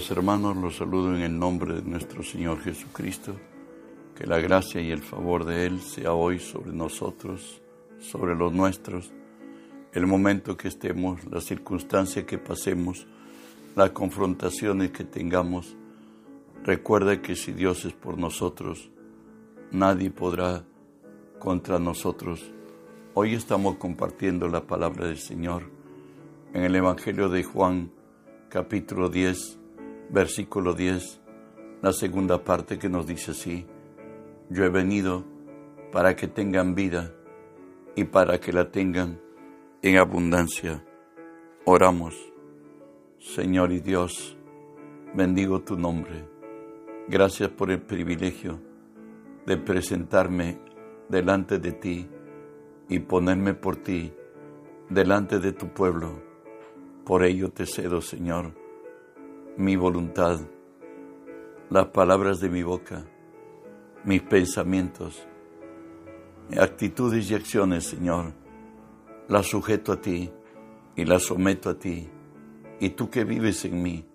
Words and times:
Amados 0.00 0.16
hermanos, 0.16 0.56
los 0.56 0.76
saludo 0.76 1.14
en 1.14 1.20
el 1.20 1.38
nombre 1.38 1.74
de 1.74 1.82
nuestro 1.82 2.22
Señor 2.22 2.62
Jesucristo. 2.62 3.36
Que 4.16 4.26
la 4.26 4.38
gracia 4.38 4.80
y 4.80 4.90
el 4.90 5.02
favor 5.02 5.44
de 5.44 5.66
Él 5.66 5.82
sea 5.82 6.14
hoy 6.14 6.38
sobre 6.38 6.72
nosotros, 6.72 7.60
sobre 7.98 8.34
los 8.34 8.50
nuestros, 8.50 9.12
el 9.92 10.06
momento 10.06 10.56
que 10.56 10.68
estemos, 10.68 11.22
la 11.30 11.42
circunstancia 11.42 12.24
que 12.24 12.38
pasemos, 12.38 13.06
las 13.76 13.90
confrontaciones 13.90 14.90
que 14.90 15.04
tengamos. 15.04 15.76
Recuerda 16.64 17.20
que 17.20 17.36
si 17.36 17.52
Dios 17.52 17.84
es 17.84 17.92
por 17.92 18.16
nosotros, 18.16 18.90
nadie 19.70 20.10
podrá 20.10 20.64
contra 21.38 21.78
nosotros. 21.78 22.50
Hoy 23.12 23.34
estamos 23.34 23.76
compartiendo 23.76 24.48
la 24.48 24.66
palabra 24.66 25.08
del 25.08 25.18
Señor 25.18 25.64
en 26.54 26.64
el 26.64 26.74
Evangelio 26.74 27.28
de 27.28 27.44
Juan, 27.44 27.92
capítulo 28.48 29.10
10, 29.10 29.59
versículo 30.10 30.74
10, 30.74 31.20
la 31.82 31.92
segunda 31.92 32.42
parte 32.42 32.78
que 32.78 32.88
nos 32.88 33.06
dice 33.06 33.30
así, 33.30 33.66
yo 34.48 34.64
he 34.64 34.68
venido 34.68 35.24
para 35.92 36.16
que 36.16 36.28
tengan 36.28 36.74
vida 36.74 37.12
y 37.96 38.04
para 38.04 38.40
que 38.40 38.52
la 38.52 38.70
tengan 38.70 39.20
en 39.82 39.96
abundancia. 39.96 40.84
Oramos, 41.64 42.14
Señor 43.18 43.72
y 43.72 43.80
Dios, 43.80 44.36
bendigo 45.14 45.60
tu 45.60 45.76
nombre. 45.76 46.28
Gracias 47.08 47.48
por 47.50 47.70
el 47.70 47.80
privilegio 47.80 48.60
de 49.46 49.56
presentarme 49.56 50.58
delante 51.08 51.58
de 51.58 51.72
ti 51.72 52.08
y 52.88 52.98
ponerme 52.98 53.54
por 53.54 53.76
ti 53.76 54.12
delante 54.88 55.38
de 55.38 55.52
tu 55.52 55.68
pueblo 55.68 56.30
por 57.10 57.24
ello 57.24 57.50
te 57.50 57.66
cedo, 57.66 58.00
Señor, 58.00 58.52
mi 59.60 59.76
voluntad, 59.76 60.40
las 61.68 61.88
palabras 61.88 62.40
de 62.40 62.48
mi 62.48 62.62
boca, 62.62 63.04
mis 64.04 64.22
pensamientos, 64.22 65.26
actitudes 66.58 67.30
y 67.30 67.34
acciones, 67.34 67.84
Señor, 67.84 68.32
las 69.28 69.46
sujeto 69.46 69.92
a 69.92 70.00
ti 70.00 70.30
y 70.96 71.04
las 71.04 71.24
someto 71.24 71.68
a 71.68 71.78
ti. 71.78 72.08
Y 72.80 72.90
tú 72.90 73.10
que 73.10 73.24
vives 73.24 73.66
en 73.66 73.82
mí, 73.82 74.06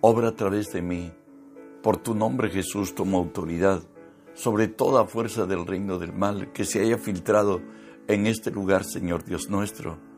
obra 0.00 0.30
a 0.30 0.34
través 0.34 0.72
de 0.72 0.82
mí. 0.82 1.12
Por 1.84 1.98
tu 1.98 2.16
nombre, 2.16 2.50
Jesús, 2.50 2.92
tomo 2.92 3.18
autoridad 3.18 3.84
sobre 4.34 4.66
toda 4.66 5.06
fuerza 5.06 5.46
del 5.46 5.66
reino 5.66 6.00
del 6.00 6.12
mal 6.12 6.50
que 6.52 6.64
se 6.64 6.80
haya 6.80 6.98
filtrado 6.98 7.62
en 8.08 8.26
este 8.26 8.50
lugar, 8.50 8.82
Señor 8.82 9.24
Dios 9.24 9.48
nuestro 9.50 10.09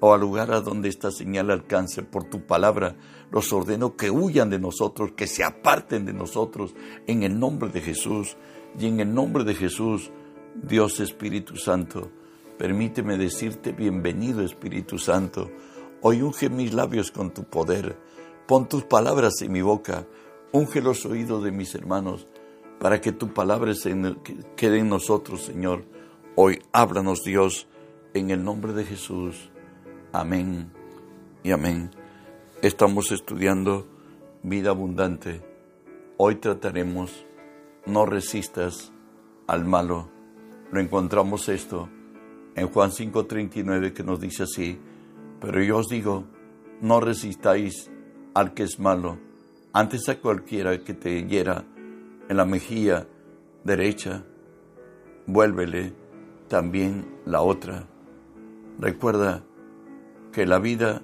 o 0.00 0.12
al 0.12 0.20
lugar 0.20 0.52
a 0.52 0.60
donde 0.60 0.88
esta 0.88 1.10
señal 1.10 1.50
alcance 1.50 2.02
por 2.02 2.24
tu 2.24 2.46
palabra, 2.46 2.96
los 3.30 3.52
ordeno 3.52 3.96
que 3.96 4.10
huyan 4.10 4.50
de 4.50 4.58
nosotros, 4.58 5.12
que 5.16 5.26
se 5.26 5.44
aparten 5.44 6.06
de 6.06 6.12
nosotros 6.12 6.74
en 7.06 7.22
el 7.22 7.38
nombre 7.38 7.70
de 7.70 7.80
Jesús. 7.80 8.36
Y 8.78 8.86
en 8.86 9.00
el 9.00 9.12
nombre 9.12 9.44
de 9.44 9.54
Jesús, 9.54 10.10
Dios 10.54 11.00
Espíritu 11.00 11.56
Santo, 11.56 12.10
permíteme 12.58 13.16
decirte 13.16 13.72
bienvenido 13.72 14.42
Espíritu 14.42 14.98
Santo. 14.98 15.50
Hoy 16.00 16.22
unge 16.22 16.48
mis 16.48 16.72
labios 16.72 17.10
con 17.10 17.32
tu 17.32 17.44
poder, 17.44 17.98
pon 18.46 18.68
tus 18.68 18.84
palabras 18.84 19.42
en 19.42 19.52
mi 19.52 19.62
boca, 19.62 20.06
unge 20.52 20.80
los 20.80 21.04
oídos 21.06 21.42
de 21.42 21.50
mis 21.50 21.74
hermanos, 21.74 22.28
para 22.78 23.00
que 23.00 23.10
tu 23.10 23.34
palabra 23.34 23.72
quede 24.56 24.78
en 24.78 24.88
nosotros, 24.88 25.42
Señor. 25.42 25.84
Hoy 26.36 26.62
háblanos 26.72 27.24
Dios, 27.24 27.66
en 28.14 28.30
el 28.30 28.44
nombre 28.44 28.72
de 28.72 28.84
Jesús. 28.84 29.47
Amén 30.12 30.72
y 31.42 31.50
amén. 31.50 31.90
Estamos 32.62 33.12
estudiando 33.12 33.86
vida 34.42 34.70
abundante. 34.70 35.42
Hoy 36.16 36.36
trataremos 36.36 37.26
no 37.84 38.06
resistas 38.06 38.90
al 39.46 39.66
malo. 39.66 40.08
Lo 40.72 40.80
encontramos 40.80 41.50
esto 41.50 41.90
en 42.54 42.68
Juan 42.68 42.90
5:39 42.90 43.92
que 43.92 44.02
nos 44.02 44.18
dice 44.18 44.44
así, 44.44 44.78
pero 45.42 45.62
yo 45.62 45.76
os 45.76 45.88
digo, 45.88 46.24
no 46.80 47.00
resistáis 47.00 47.90
al 48.32 48.54
que 48.54 48.62
es 48.62 48.80
malo, 48.80 49.18
antes 49.74 50.08
a 50.08 50.18
cualquiera 50.18 50.82
que 50.84 50.94
te 50.94 51.26
hiera 51.26 51.66
en 52.30 52.36
la 52.36 52.46
mejilla 52.46 53.06
derecha, 53.62 54.24
vuélvele 55.26 55.92
también 56.48 57.06
la 57.26 57.42
otra. 57.42 57.86
Recuerda 58.78 59.44
que 60.32 60.46
la 60.46 60.58
vida 60.58 61.02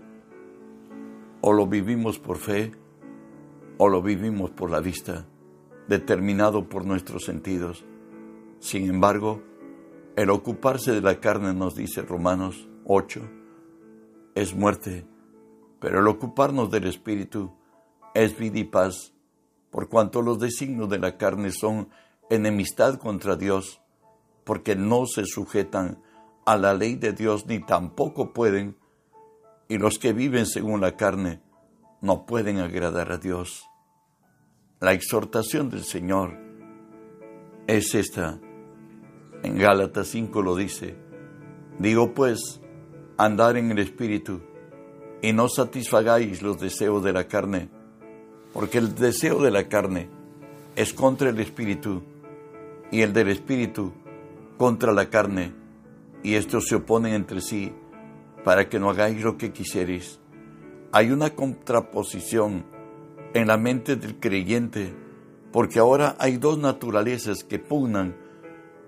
o 1.40 1.52
lo 1.52 1.66
vivimos 1.66 2.18
por 2.18 2.38
fe 2.38 2.72
o 3.78 3.88
lo 3.88 4.02
vivimos 4.02 4.50
por 4.50 4.70
la 4.70 4.80
vista, 4.80 5.26
determinado 5.88 6.68
por 6.68 6.84
nuestros 6.84 7.24
sentidos. 7.24 7.84
Sin 8.60 8.88
embargo, 8.88 9.42
el 10.16 10.30
ocuparse 10.30 10.92
de 10.92 11.00
la 11.00 11.20
carne, 11.20 11.52
nos 11.52 11.74
dice 11.74 12.02
Romanos 12.02 12.68
8, 12.84 13.20
es 14.34 14.54
muerte, 14.54 15.06
pero 15.80 16.00
el 16.00 16.08
ocuparnos 16.08 16.70
del 16.70 16.86
Espíritu 16.86 17.52
es 18.14 18.38
vida 18.38 18.60
y 18.60 18.64
paz, 18.64 19.12
por 19.70 19.88
cuanto 19.88 20.22
los 20.22 20.38
designios 20.38 20.88
de 20.88 21.00
la 21.00 21.16
carne 21.16 21.50
son 21.50 21.88
enemistad 22.30 22.98
contra 22.98 23.36
Dios, 23.36 23.80
porque 24.44 24.76
no 24.76 25.06
se 25.06 25.26
sujetan 25.26 26.00
a 26.46 26.56
la 26.56 26.74
ley 26.74 26.94
de 26.94 27.12
Dios 27.12 27.46
ni 27.46 27.58
tampoco 27.58 28.32
pueden 28.32 28.76
y 29.68 29.78
los 29.78 29.98
que 29.98 30.12
viven 30.12 30.46
según 30.46 30.80
la 30.80 30.96
carne 30.96 31.40
no 32.00 32.26
pueden 32.26 32.58
agradar 32.58 33.12
a 33.12 33.18
Dios. 33.18 33.64
La 34.80 34.92
exhortación 34.92 35.70
del 35.70 35.84
Señor 35.84 36.36
es 37.66 37.94
esta. 37.94 38.38
En 39.42 39.58
Gálatas 39.58 40.08
5 40.08 40.42
lo 40.42 40.56
dice. 40.56 40.96
Digo 41.78 42.12
pues, 42.12 42.60
andar 43.16 43.56
en 43.56 43.70
el 43.70 43.78
Espíritu 43.78 44.42
y 45.22 45.32
no 45.32 45.48
satisfagáis 45.48 46.42
los 46.42 46.60
deseos 46.60 47.02
de 47.02 47.12
la 47.12 47.26
carne, 47.26 47.70
porque 48.52 48.78
el 48.78 48.94
deseo 48.94 49.42
de 49.42 49.50
la 49.50 49.68
carne 49.68 50.08
es 50.76 50.92
contra 50.92 51.30
el 51.30 51.40
Espíritu 51.40 52.02
y 52.90 53.00
el 53.00 53.12
del 53.12 53.28
Espíritu 53.28 53.92
contra 54.58 54.92
la 54.92 55.08
carne, 55.08 55.52
y 56.22 56.34
estos 56.34 56.68
se 56.68 56.76
oponen 56.76 57.14
entre 57.14 57.40
sí 57.40 57.72
para 58.44 58.68
que 58.68 58.78
no 58.78 58.90
hagáis 58.90 59.22
lo 59.22 59.36
que 59.36 59.52
quisierais. 59.52 60.20
Hay 60.92 61.10
una 61.10 61.30
contraposición 61.30 62.66
en 63.32 63.48
la 63.48 63.56
mente 63.56 63.96
del 63.96 64.20
creyente, 64.20 64.94
porque 65.50 65.78
ahora 65.78 66.14
hay 66.18 66.36
dos 66.36 66.58
naturalezas 66.58 67.42
que 67.42 67.58
pugnan, 67.58 68.14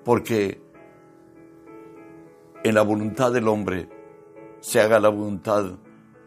porque 0.05 0.61
en 2.63 2.75
la 2.75 2.83
voluntad 2.83 3.33
del 3.33 3.49
hombre 3.49 3.89
se 4.61 4.81
haga 4.81 5.01
la 5.01 5.09
voluntad 5.09 5.79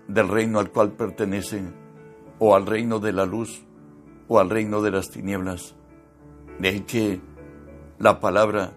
del 0.07 0.27
reino 0.27 0.59
al 0.59 0.71
cual 0.71 0.93
pertenecen, 0.93 1.75
o 2.39 2.55
al 2.55 2.65
reino 2.65 2.99
de 2.99 3.13
la 3.13 3.25
luz, 3.25 3.63
o 4.27 4.39
al 4.39 4.49
reino 4.49 4.81
de 4.81 4.91
las 4.91 5.09
tinieblas. 5.09 5.75
De 6.59 6.69
ahí 6.69 6.81
que 6.81 7.21
la 7.99 8.19
palabra 8.19 8.73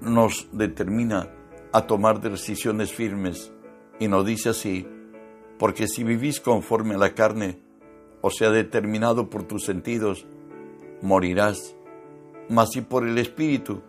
nos 0.00 0.48
determina 0.52 1.30
a 1.74 1.88
tomar 1.88 2.20
decisiones 2.20 2.92
firmes. 2.92 3.52
Y 3.98 4.06
nos 4.06 4.24
dice 4.24 4.50
así, 4.50 4.86
porque 5.58 5.88
si 5.88 6.04
vivís 6.04 6.40
conforme 6.40 6.94
a 6.94 6.98
la 6.98 7.14
carne, 7.14 7.58
o 8.20 8.30
sea, 8.30 8.50
determinado 8.50 9.28
por 9.28 9.42
tus 9.42 9.64
sentidos, 9.64 10.24
morirás. 11.02 11.74
Mas 12.48 12.70
si 12.70 12.80
por 12.80 13.04
el 13.04 13.18
Espíritu 13.18 13.82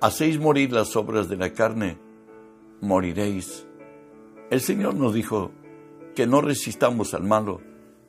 hacéis 0.00 0.40
morir 0.40 0.72
las 0.72 0.96
obras 0.96 1.28
de 1.28 1.36
la 1.36 1.52
carne, 1.52 1.98
moriréis. 2.80 3.66
El 4.48 4.62
Señor 4.62 4.94
nos 4.94 5.12
dijo 5.12 5.50
que 6.14 6.26
no 6.26 6.40
resistamos 6.40 7.12
al 7.12 7.24
malo, 7.24 7.60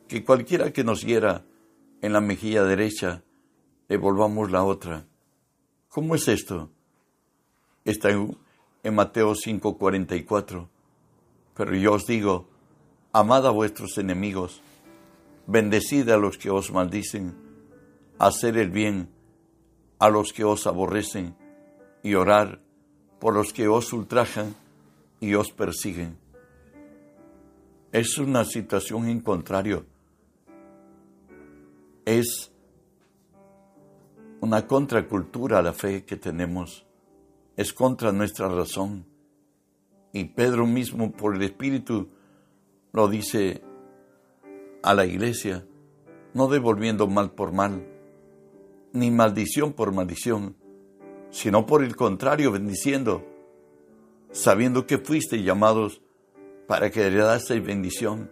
que 0.07 0.24
cualquiera 0.24 0.71
que 0.71 0.86
nos 0.86 1.01
hiera 1.01 1.44
en 2.01 2.13
la 2.13 2.21
mejilla 2.21 2.63
derecha, 2.63 3.25
le 3.89 3.97
volvamos 3.97 4.51
la 4.51 4.63
otra. 4.63 5.06
¿Cómo 5.89 6.15
es 6.15 6.30
esto? 6.30 6.71
Está 7.83 8.12
en 8.12 8.38
en 8.83 8.95
Mateo 8.95 9.36
5:44. 9.36 10.68
Pero 11.56 11.75
yo 11.75 11.94
os 11.94 12.06
digo, 12.06 12.48
amad 13.13 13.45
a 13.45 13.51
vuestros 13.51 13.98
enemigos, 13.98 14.62
bendecid 15.48 16.10
a 16.10 16.18
los 16.18 16.38
que 16.38 16.50
os 16.50 16.72
maldicen, 16.72 17.36
hacer 18.18 18.57
el 18.57 18.69
bien 18.69 19.10
a 20.00 20.10
los 20.10 20.33
que 20.33 20.44
os 20.44 20.66
aborrecen 20.66 21.36
y 22.04 22.16
orar 22.16 22.60
por 23.19 23.36
los 23.36 23.54
que 23.54 23.68
os 23.68 23.94
ultrajan 23.94 24.56
y 25.19 25.36
os 25.36 25.51
persiguen. 25.51 26.18
Es 27.92 28.18
una 28.18 28.45
situación 28.45 29.10
en 29.10 29.19
contrario. 29.19 29.86
Es 32.06 32.51
una 34.39 34.66
contracultura 34.66 35.60
a 35.60 35.62
la 35.62 35.74
fe 35.74 36.04
que 36.04 36.16
tenemos 36.16 36.86
es 37.62 37.74
contra 37.74 38.12
nuestra 38.12 38.50
razón. 38.50 39.06
Y 40.13 40.25
Pedro 40.25 40.68
mismo 40.68 41.12
por 41.12 41.36
el 41.36 41.42
Espíritu 41.44 42.10
lo 42.92 43.08
dice 43.08 43.62
a 44.84 44.94
la 44.94 45.06
iglesia, 45.06 45.66
no 46.34 46.48
devolviendo 46.48 47.08
mal 47.08 47.31
por 47.31 47.54
mal, 47.54 47.88
ni 48.94 49.12
maldición 49.12 49.74
por 49.74 49.94
maldición, 49.94 50.56
sino 51.30 51.66
por 51.66 51.84
el 51.84 51.96
contrario, 51.96 52.52
bendiciendo, 52.52 53.25
sabiendo 54.31 54.86
que 54.86 54.98
fuiste 54.98 55.44
llamados 55.44 56.02
para 56.68 56.90
que 56.90 57.02
heredaseis 57.02 57.63
bendición. 57.63 58.31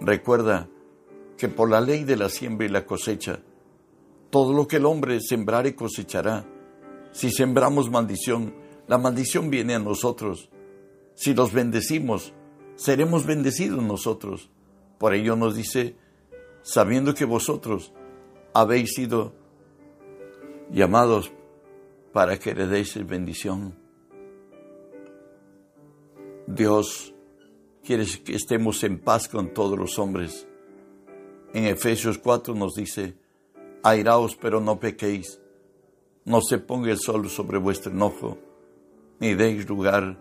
Recuerda 0.00 0.68
que 1.36 1.48
por 1.48 1.70
la 1.70 1.80
ley 1.80 2.04
de 2.04 2.16
la 2.16 2.28
siembra 2.28 2.66
y 2.66 2.70
la 2.70 2.86
cosecha, 2.86 3.40
todo 4.30 4.52
lo 4.52 4.66
que 4.66 4.76
el 4.76 4.86
hombre 4.86 5.20
sembrare 5.20 5.74
cosechará. 5.74 6.44
Si 7.14 7.30
sembramos 7.30 7.92
maldición, 7.92 8.56
la 8.88 8.98
maldición 8.98 9.48
viene 9.48 9.76
a 9.76 9.78
nosotros. 9.78 10.50
Si 11.14 11.32
los 11.32 11.52
bendecimos, 11.52 12.34
seremos 12.74 13.24
bendecidos 13.24 13.84
nosotros. 13.84 14.50
Por 14.98 15.14
ello 15.14 15.36
nos 15.36 15.54
dice, 15.54 15.96
sabiendo 16.62 17.14
que 17.14 17.24
vosotros 17.24 17.92
habéis 18.52 18.94
sido 18.94 19.32
llamados 20.72 21.30
para 22.12 22.36
que 22.36 22.50
heredéis 22.50 22.94
bendición. 23.06 23.78
Dios 26.48 27.14
quiere 27.84 28.06
que 28.24 28.34
estemos 28.34 28.82
en 28.82 28.98
paz 28.98 29.28
con 29.28 29.54
todos 29.54 29.78
los 29.78 30.00
hombres. 30.00 30.48
En 31.52 31.66
Efesios 31.66 32.18
4 32.18 32.56
nos 32.56 32.74
dice, 32.74 33.16
airaos 33.84 34.34
pero 34.34 34.60
no 34.60 34.80
pequéis, 34.80 35.40
no 36.24 36.40
se 36.40 36.58
ponga 36.58 36.90
el 36.90 36.98
sol 36.98 37.28
sobre 37.28 37.58
vuestro 37.58 37.92
enojo, 37.92 38.38
ni 39.20 39.34
deis 39.34 39.68
lugar 39.68 40.18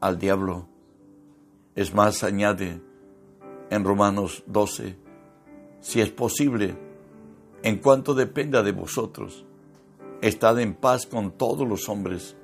al 0.00 0.18
diablo. 0.18 0.68
Es 1.74 1.94
más, 1.94 2.22
añade 2.22 2.80
en 3.70 3.84
Romanos 3.84 4.44
12, 4.46 4.96
si 5.80 6.00
es 6.00 6.10
posible, 6.10 6.76
en 7.62 7.78
cuanto 7.78 8.14
dependa 8.14 8.62
de 8.62 8.72
vosotros, 8.72 9.44
estad 10.20 10.60
en 10.60 10.74
paz 10.74 11.06
con 11.06 11.32
todos 11.32 11.66
los 11.66 11.88
hombres. 11.88 12.36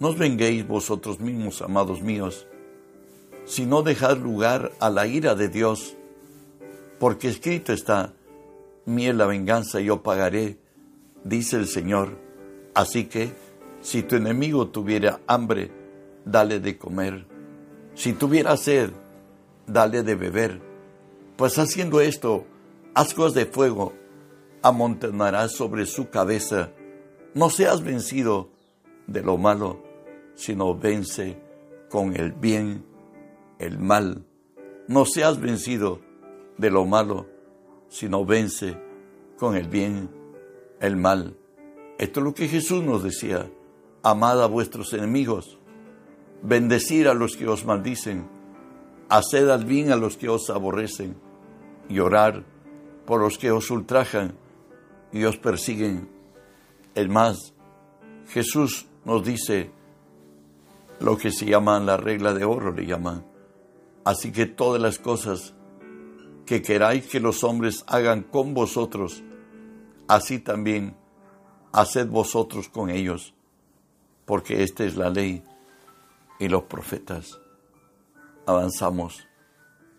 No 0.00 0.08
os 0.08 0.18
venguéis 0.18 0.66
vosotros 0.66 1.20
mismos, 1.20 1.62
amados 1.62 2.02
míos, 2.02 2.46
sino 3.44 3.82
dejad 3.82 4.18
lugar 4.18 4.72
a 4.80 4.90
la 4.90 5.06
ira 5.06 5.34
de 5.34 5.48
Dios, 5.48 5.96
porque 6.98 7.28
escrito 7.28 7.72
está, 7.72 8.14
miel 8.84 9.18
la 9.18 9.26
venganza 9.26 9.80
yo 9.80 10.02
pagaré, 10.02 10.58
dice 11.24 11.56
el 11.56 11.66
Señor. 11.66 12.16
Así 12.74 13.04
que, 13.04 13.32
si 13.80 14.02
tu 14.02 14.16
enemigo 14.16 14.68
tuviera 14.68 15.20
hambre, 15.26 15.70
dale 16.24 16.60
de 16.60 16.78
comer. 16.78 17.26
Si 17.94 18.12
tuviera 18.12 18.56
sed, 18.56 18.90
dale 19.66 20.02
de 20.02 20.14
beber. 20.14 20.60
Pues 21.36 21.58
haciendo 21.58 22.00
esto, 22.00 22.44
ascuas 22.94 23.34
de 23.34 23.46
fuego 23.46 23.92
amontonarás 24.62 25.52
sobre 25.52 25.86
su 25.86 26.10
cabeza. 26.10 26.70
No 27.34 27.50
seas 27.50 27.82
vencido 27.82 28.50
de 29.06 29.22
lo 29.22 29.36
malo, 29.38 29.82
sino 30.34 30.76
vence 30.76 31.40
con 31.88 32.16
el 32.16 32.32
bien 32.32 32.84
el 33.58 33.78
mal. 33.78 34.24
No 34.86 35.04
seas 35.04 35.40
vencido 35.40 36.00
de 36.56 36.70
lo 36.70 36.84
malo, 36.84 37.26
sino 37.88 38.24
vence 38.24 38.76
con 39.38 39.56
el 39.56 39.68
bien 39.68 40.10
el 40.80 40.96
mal. 40.96 41.36
Esto 41.98 42.20
es 42.20 42.24
lo 42.24 42.34
que 42.34 42.48
Jesús 42.48 42.82
nos 42.82 43.02
decía. 43.02 43.50
Amad 44.02 44.42
a 44.42 44.46
vuestros 44.46 44.92
enemigos, 44.92 45.58
bendecir 46.42 47.08
a 47.08 47.14
los 47.14 47.36
que 47.36 47.48
os 47.48 47.64
maldicen, 47.64 48.28
haced 49.08 49.48
al 49.48 49.64
bien 49.64 49.90
a 49.90 49.96
los 49.96 50.16
que 50.16 50.28
os 50.28 50.50
aborrecen, 50.50 51.16
y 51.88 51.98
orar 51.98 52.44
por 53.06 53.20
los 53.20 53.38
que 53.38 53.50
os 53.50 53.70
ultrajan 53.70 54.34
y 55.12 55.24
os 55.24 55.36
persiguen. 55.36 56.08
El 56.94 57.08
más, 57.08 57.54
Jesús 58.28 58.86
nos 59.04 59.24
dice 59.24 59.72
lo 61.00 61.16
que 61.16 61.30
se 61.30 61.46
llama 61.46 61.80
la 61.80 61.96
regla 61.96 62.34
de 62.34 62.44
oro, 62.44 62.72
le 62.72 62.86
llaman. 62.86 63.24
Así 64.04 64.32
que 64.32 64.46
todas 64.46 64.80
las 64.80 64.98
cosas 64.98 65.54
que 66.46 66.62
queráis 66.62 67.06
que 67.06 67.20
los 67.20 67.44
hombres 67.44 67.84
hagan 67.86 68.22
con 68.22 68.54
vosotros, 68.54 69.22
así 70.08 70.38
también 70.38 70.96
haced 71.72 72.08
vosotros 72.08 72.68
con 72.68 72.90
ellos, 72.90 73.34
porque 74.24 74.62
esta 74.62 74.84
es 74.84 74.96
la 74.96 75.10
ley 75.10 75.44
y 76.38 76.48
los 76.48 76.64
profetas. 76.64 77.40
Avanzamos. 78.46 79.26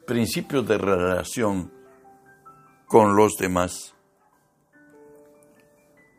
Principios 0.05 0.67
de 0.67 0.77
relación 0.77 1.71
con 2.87 3.15
los 3.15 3.37
demás. 3.37 3.93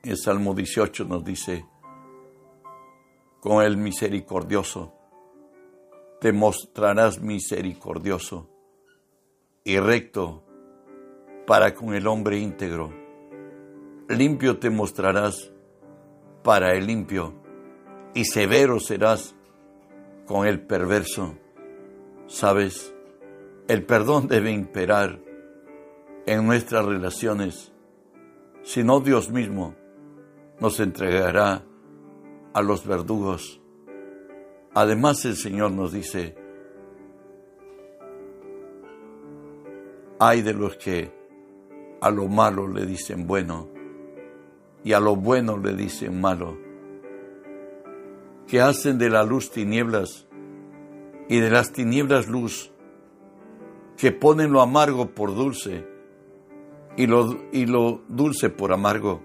El 0.05 0.17
Salmo 0.17 0.55
18 0.55 1.05
nos 1.05 1.25
dice, 1.25 1.67
con 3.41 3.65
el 3.65 3.77
misericordioso, 3.77 4.95
te 6.21 6.33
mostrarás 6.33 7.21
misericordioso 7.21 8.49
y 9.65 9.79
recto 9.79 10.45
para 11.47 11.75
con 11.75 11.95
el 11.95 12.07
hombre 12.07 12.39
íntegro. 12.39 13.10
Limpio 14.11 14.59
te 14.59 14.71
mostrarás 14.71 15.53
para 16.43 16.75
el 16.75 16.89
limpio 16.89 17.33
y 18.13 18.25
severo 18.25 18.81
serás 18.81 19.37
con 20.27 20.49
el 20.49 20.61
perverso. 20.67 21.37
Sabes, 22.27 22.93
el 23.69 23.87
perdón 23.87 24.27
debe 24.27 24.51
imperar 24.51 25.21
en 26.27 26.45
nuestras 26.45 26.87
relaciones, 26.87 27.73
si 28.65 28.83
no 28.83 28.99
Dios 28.99 29.31
mismo 29.31 29.77
nos 30.59 30.81
entregará 30.81 31.63
a 32.53 32.63
los 32.63 32.85
verdugos. 32.85 33.61
Además 34.75 35.25
el 35.25 35.37
Señor 35.37 35.71
nos 35.71 35.93
dice, 35.93 36.35
hay 40.19 40.43
de 40.43 40.53
los 40.53 40.77
que 40.79 41.13
a 42.01 42.11
lo 42.11 42.27
malo 42.27 42.67
le 42.67 42.87
dicen 42.87 43.29
bueno 43.29 43.79
y 44.85 44.93
a 44.93 45.01
lo 45.01 45.17
bueno 45.17 45.59
le 45.59 45.75
dicen 45.75 46.21
malo, 46.21 46.59
que 48.47 48.61
hacen 48.61 48.99
de 48.99 49.11
la 49.11 49.23
luz 49.23 49.51
tinieblas 49.51 50.27
y 51.29 51.39
de 51.39 51.51
las 51.51 51.73
tinieblas 51.73 52.29
luz, 52.29 52.73
que 53.97 54.13
ponen 54.13 54.53
lo 54.53 54.61
amargo 54.61 55.11
por 55.11 55.35
dulce 55.35 55.87
y 56.97 57.07
lo, 57.07 57.37
y 57.53 57.67
lo 57.67 58.03
dulce 58.09 58.51
por 58.51 58.73
amargo. 58.73 59.21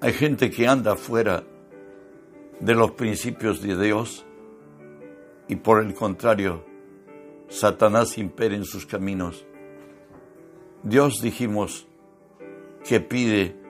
Hay 0.00 0.12
gente 0.12 0.50
que 0.50 0.66
anda 0.66 0.96
fuera 0.96 1.44
de 2.60 2.74
los 2.74 2.92
principios 2.92 3.62
de 3.62 3.80
Dios 3.80 4.26
y 5.48 5.56
por 5.56 5.82
el 5.82 5.94
contrario, 5.94 6.64
Satanás 7.48 8.18
impera 8.18 8.56
en 8.56 8.64
sus 8.64 8.84
caminos. 8.84 9.46
Dios 10.82 11.20
dijimos 11.22 11.86
que 12.84 13.00
pide 13.00 13.65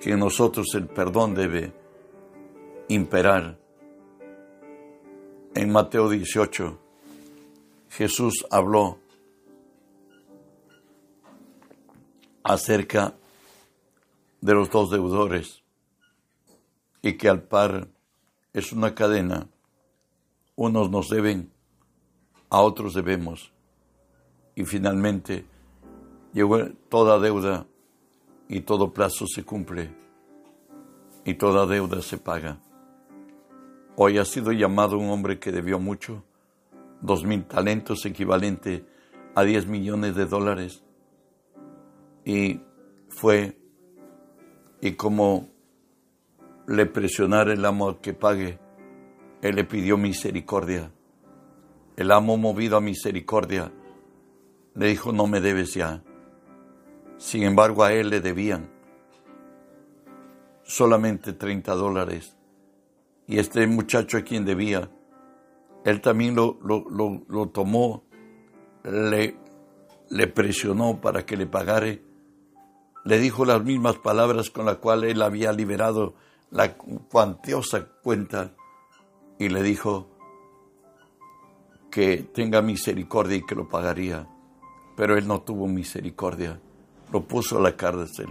que 0.00 0.12
en 0.12 0.20
nosotros 0.20 0.66
el 0.74 0.86
perdón 0.86 1.34
debe 1.34 1.72
imperar. 2.88 3.58
En 5.54 5.70
Mateo 5.70 6.08
18, 6.08 6.78
Jesús 7.90 8.46
habló 8.50 8.98
acerca 12.44 13.14
de 14.40 14.54
los 14.54 14.70
dos 14.70 14.90
deudores 14.90 15.62
y 17.02 17.16
que 17.16 17.28
al 17.28 17.42
par 17.42 17.88
es 18.52 18.72
una 18.72 18.94
cadena. 18.94 19.48
Unos 20.54 20.90
nos 20.90 21.08
deben, 21.08 21.52
a 22.50 22.60
otros 22.60 22.94
debemos. 22.94 23.52
Y 24.54 24.64
finalmente 24.64 25.44
llegó 26.32 26.58
toda 26.88 27.18
deuda 27.18 27.66
y 28.48 28.60
todo 28.60 28.92
plazo 28.92 29.26
se 29.26 29.44
cumple 29.44 29.90
y 31.24 31.34
toda 31.34 31.66
deuda 31.66 32.00
se 32.00 32.16
paga. 32.16 32.58
Hoy 33.96 34.18
ha 34.18 34.24
sido 34.24 34.52
llamado 34.52 34.98
un 34.98 35.10
hombre 35.10 35.38
que 35.38 35.52
debió 35.52 35.78
mucho, 35.78 36.24
dos 37.00 37.24
mil 37.24 37.44
talentos 37.44 38.06
equivalente 38.06 38.86
a 39.34 39.44
diez 39.44 39.66
millones 39.66 40.14
de 40.14 40.26
dólares. 40.26 40.82
Y 42.24 42.60
fue 43.08 43.58
y 44.80 44.92
como 44.92 45.48
le 46.66 46.86
presionara 46.86 47.52
el 47.52 47.64
amo 47.64 47.88
a 47.88 48.00
que 48.00 48.14
pague, 48.14 48.58
él 49.42 49.56
le 49.56 49.64
pidió 49.64 49.96
misericordia. 49.96 50.92
El 51.96 52.12
amo 52.12 52.36
movido 52.36 52.76
a 52.76 52.80
misericordia 52.80 53.72
le 54.74 54.86
dijo, 54.86 55.12
no 55.12 55.26
me 55.26 55.40
debes 55.40 55.74
ya. 55.74 56.02
Sin 57.18 57.42
embargo, 57.42 57.84
a 57.84 57.92
él 57.92 58.10
le 58.10 58.20
debían 58.20 58.70
solamente 60.62 61.32
30 61.32 61.74
dólares. 61.74 62.36
Y 63.26 63.38
este 63.38 63.66
muchacho 63.66 64.16
a 64.16 64.22
quien 64.22 64.46
debía, 64.46 64.90
él 65.84 66.00
también 66.00 66.34
lo, 66.34 66.58
lo, 66.62 67.24
lo 67.28 67.48
tomó, 67.50 68.04
le 68.84 69.36
le 70.10 70.26
presionó 70.26 71.00
para 71.00 71.26
que 71.26 71.36
le 71.36 71.46
pagare, 71.46 72.02
le 73.04 73.18
dijo 73.18 73.44
las 73.44 73.62
mismas 73.62 73.96
palabras 73.98 74.50
con 74.50 74.66
las 74.66 74.76
cuales 74.76 75.12
él 75.12 75.22
había 75.22 75.52
liberado 75.52 76.14
la 76.50 76.76
cuantiosa 76.76 77.88
cuenta 78.02 78.54
y 79.38 79.48
le 79.48 79.62
dijo 79.62 80.08
que 81.90 82.18
tenga 82.22 82.62
misericordia 82.62 83.36
y 83.36 83.46
que 83.46 83.54
lo 83.54 83.68
pagaría. 83.68 84.28
Pero 84.96 85.16
él 85.16 85.28
no 85.28 85.42
tuvo 85.42 85.66
misericordia, 85.68 86.60
lo 87.12 87.24
puso 87.24 87.58
a 87.58 87.62
la 87.62 87.76
cárcel. 87.76 88.28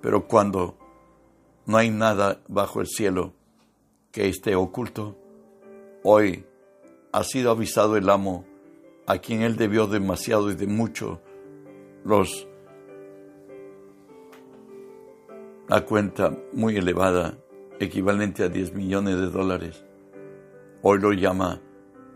Pero 0.00 0.26
cuando 0.26 0.76
no 1.66 1.76
hay 1.76 1.90
nada 1.90 2.40
bajo 2.48 2.80
el 2.80 2.86
cielo 2.86 3.34
que 4.12 4.28
esté 4.28 4.54
oculto, 4.54 5.16
hoy 6.02 6.44
ha 7.12 7.24
sido 7.24 7.50
avisado 7.50 7.96
el 7.96 8.08
amo 8.08 8.44
a 9.06 9.18
quien 9.18 9.42
él 9.42 9.56
debió 9.56 9.86
demasiado 9.86 10.50
y 10.50 10.54
de 10.54 10.66
mucho 10.66 11.20
los 12.04 12.46
la 15.68 15.84
cuenta 15.84 16.36
muy 16.52 16.76
elevada, 16.76 17.38
equivalente 17.78 18.42
a 18.42 18.48
10 18.48 18.74
millones 18.74 19.20
de 19.20 19.30
dólares. 19.30 19.84
Hoy 20.82 20.98
lo 20.98 21.12
llama 21.12 21.60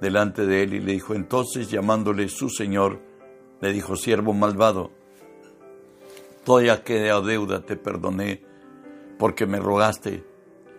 delante 0.00 0.44
de 0.44 0.64
él 0.64 0.74
y 0.74 0.80
le 0.80 0.92
dijo, 0.94 1.14
entonces 1.14 1.70
llamándole 1.70 2.28
su 2.28 2.48
señor, 2.48 3.00
le 3.60 3.72
dijo, 3.72 3.94
siervo 3.94 4.32
malvado, 4.32 4.90
toda 6.44 6.72
aquella 6.72 7.20
deuda 7.20 7.64
te 7.64 7.76
perdoné 7.76 8.42
porque 9.18 9.46
me 9.46 9.58
rogaste. 9.58 10.24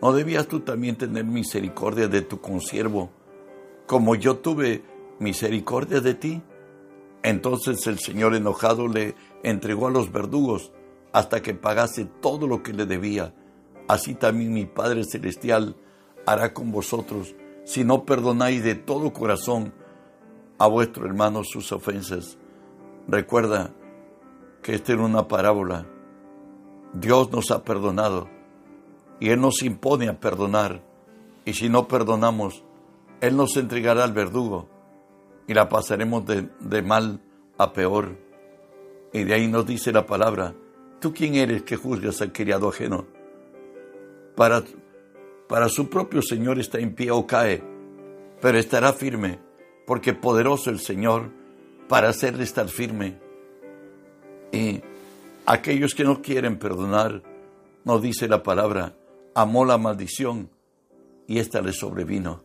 ¿No 0.01 0.13
debías 0.13 0.47
tú 0.47 0.59
también 0.59 0.97
tener 0.97 1.25
misericordia 1.25 2.07
de 2.07 2.21
tu 2.21 2.39
consiervo, 2.39 3.09
como 3.87 4.15
yo 4.15 4.37
tuve 4.37 4.83
misericordia 5.19 5.99
de 6.01 6.13
ti? 6.13 6.41
Entonces 7.23 7.87
el 7.87 7.97
Señor 7.99 8.35
enojado 8.35 8.87
le 8.87 9.15
entregó 9.41 9.87
a 9.87 9.91
los 9.91 10.11
verdugos 10.11 10.71
hasta 11.11 11.41
que 11.41 11.55
pagase 11.55 12.05
todo 12.21 12.45
lo 12.45 12.61
que 12.61 12.73
le 12.73 12.85
debía. 12.85 13.33
Así 13.87 14.13
también 14.13 14.53
mi 14.53 14.65
Padre 14.65 15.03
Celestial 15.03 15.75
hará 16.25 16.53
con 16.53 16.71
vosotros 16.71 17.35
si 17.63 17.83
no 17.83 18.05
perdonáis 18.05 18.63
de 18.63 18.75
todo 18.75 19.11
corazón 19.11 19.73
a 20.59 20.67
vuestro 20.67 21.05
hermano 21.05 21.43
sus 21.43 21.71
ofensas. 21.71 22.37
Recuerda 23.07 23.73
que 24.65 24.73
esta 24.73 24.93
era 24.93 25.03
una 25.03 25.27
parábola. 25.27 25.85
Dios 26.91 27.31
nos 27.31 27.51
ha 27.51 27.63
perdonado 27.63 28.27
y 29.19 29.29
Él 29.29 29.39
nos 29.39 29.61
impone 29.61 30.09
a 30.09 30.19
perdonar. 30.19 30.81
Y 31.45 31.53
si 31.53 31.69
no 31.69 31.87
perdonamos, 31.87 32.63
Él 33.21 33.37
nos 33.37 33.57
entregará 33.57 34.03
al 34.03 34.13
verdugo 34.13 34.67
y 35.45 35.53
la 35.53 35.69
pasaremos 35.69 36.25
de, 36.25 36.49
de 36.61 36.81
mal 36.81 37.21
a 37.59 37.73
peor. 37.73 38.17
Y 39.13 39.23
de 39.23 39.35
ahí 39.35 39.47
nos 39.47 39.67
dice 39.67 39.91
la 39.91 40.07
palabra, 40.07 40.55
¿Tú 40.99 41.13
quién 41.13 41.35
eres 41.35 41.61
que 41.61 41.75
juzgas 41.75 42.19
al 42.23 42.31
criado 42.31 42.69
ajeno? 42.69 43.05
Para, 44.35 44.63
para 45.47 45.69
su 45.69 45.91
propio 45.91 46.23
Señor 46.23 46.57
está 46.57 46.79
en 46.79 46.95
pie 46.95 47.11
o 47.11 47.27
cae, 47.27 47.61
pero 48.41 48.57
estará 48.57 48.93
firme, 48.93 49.37
porque 49.85 50.15
poderoso 50.15 50.71
el 50.71 50.79
Señor 50.79 51.29
para 51.87 52.09
hacerle 52.09 52.43
estar 52.43 52.67
firme. 52.67 53.23
Aquellos 55.45 55.93
que 55.93 56.03
no 56.03 56.21
quieren 56.21 56.57
perdonar, 56.57 57.21
nos 57.83 58.01
dice 58.01 58.27
la 58.27 58.41
palabra, 58.41 58.95
amó 59.35 59.63
la 59.63 59.77
maldición 59.77 60.49
y 61.27 61.39
ésta 61.39 61.61
le 61.61 61.71
sobrevino. 61.71 62.43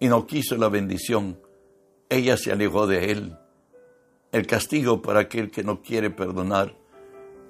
Y 0.00 0.08
no 0.08 0.26
quiso 0.26 0.56
la 0.56 0.68
bendición, 0.68 1.38
ella 2.08 2.36
se 2.36 2.50
alejó 2.50 2.86
de 2.86 3.10
él. 3.12 3.36
El 4.32 4.46
castigo 4.46 5.02
para 5.02 5.20
aquel 5.20 5.50
que 5.50 5.62
no 5.62 5.82
quiere 5.82 6.10
perdonar 6.10 6.74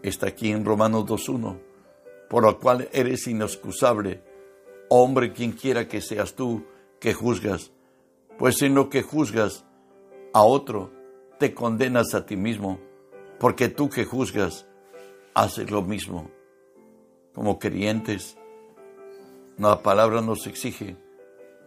está 0.02 0.28
aquí 0.28 0.50
en 0.50 0.64
Romanos 0.64 1.04
2.1, 1.06 1.58
por 2.28 2.42
lo 2.42 2.58
cual 2.58 2.88
eres 2.92 3.26
inexcusable, 3.26 4.22
hombre 4.88 5.32
quien 5.32 5.52
quiera 5.52 5.88
que 5.88 6.00
seas 6.00 6.34
tú 6.34 6.64
que 7.00 7.14
juzgas, 7.14 7.72
pues 8.38 8.60
en 8.62 8.74
lo 8.74 8.90
que 8.90 9.02
juzgas 9.02 9.64
a 10.32 10.42
otro, 10.42 10.90
te 11.38 11.54
condenas 11.54 12.14
a 12.14 12.26
ti 12.26 12.36
mismo, 12.36 12.80
porque 13.38 13.68
tú 13.68 13.88
que 13.88 14.04
juzgas, 14.04 14.66
haces 15.34 15.70
lo 15.70 15.82
mismo. 15.82 16.30
Como 17.34 17.58
creyentes, 17.58 18.36
la 19.58 19.82
palabra 19.82 20.20
nos 20.20 20.46
exige 20.46 20.96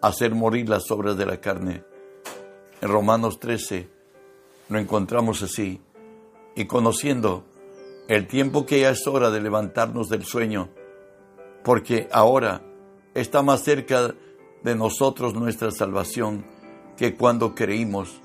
hacer 0.01 0.33
morir 0.35 0.69
las 0.69 0.89
obras 0.91 1.17
de 1.17 1.25
la 1.25 1.41
carne. 1.41 1.83
En 2.81 2.89
Romanos 2.89 3.39
13 3.39 3.89
lo 4.69 4.79
encontramos 4.79 5.41
así, 5.43 5.81
y 6.55 6.65
conociendo 6.65 7.45
el 8.07 8.27
tiempo 8.27 8.65
que 8.65 8.81
ya 8.81 8.89
es 8.89 9.05
hora 9.07 9.29
de 9.29 9.41
levantarnos 9.41 10.09
del 10.09 10.25
sueño, 10.25 10.69
porque 11.63 12.07
ahora 12.11 12.61
está 13.13 13.41
más 13.41 13.63
cerca 13.63 14.15
de 14.63 14.75
nosotros 14.75 15.33
nuestra 15.33 15.71
salvación 15.71 16.45
que 16.97 17.15
cuando 17.15 17.55
creímos. 17.55 18.21